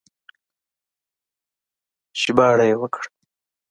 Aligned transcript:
ژباړه 2.21 2.65
يې 2.69 2.75
وکړه 2.81 3.07